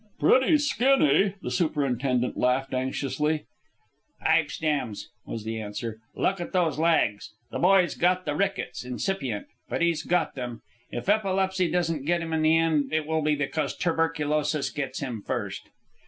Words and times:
"Pretty 0.19 0.57
skinny," 0.57 1.35
the 1.43 1.51
superintendent 1.51 2.35
laughed 2.35 2.73
anxiously. 2.73 3.45
"Pipe 4.25 4.49
stems," 4.49 5.09
was 5.27 5.43
the 5.43 5.61
answer. 5.61 5.99
"Look 6.15 6.41
at 6.41 6.53
those 6.53 6.79
legs. 6.79 7.29
The 7.51 7.59
boy's 7.59 7.93
got 7.93 8.25
the 8.25 8.33
rickets 8.33 8.83
incipient, 8.83 9.45
but 9.69 9.83
he's 9.83 10.01
got 10.01 10.33
them. 10.33 10.63
If 10.89 11.07
epilepsy 11.07 11.69
doesn't 11.69 12.05
get 12.05 12.21
him 12.21 12.33
in 12.33 12.41
the 12.41 12.57
end, 12.57 12.91
it 12.91 13.05
will 13.05 13.21
be 13.21 13.35
because 13.35 13.77
tuberculosis 13.77 14.71
gets 14.71 15.01
him 15.01 15.21
first." 15.21 15.69